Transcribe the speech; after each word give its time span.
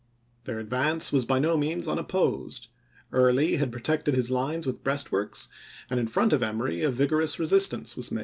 Their 0.45 0.57
advance 0.57 1.11
was 1.11 1.25
by 1.25 1.37
no 1.37 1.55
means 1.57 1.87
unopposed. 1.87 2.69
Early 3.11 3.57
had 3.57 3.71
protected 3.71 4.15
his 4.15 4.31
lines 4.31 4.65
with 4.65 4.83
breastworks, 4.83 5.47
and 5.91 5.99
in 5.99 6.07
front 6.07 6.33
of 6.33 6.41
Emory 6.41 6.81
a 6.81 6.89
vigor 6.89 7.17
1 7.17 7.27
Colonel 7.27 8.03
B. 8.11 8.19